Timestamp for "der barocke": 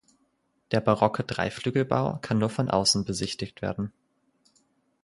0.71-1.23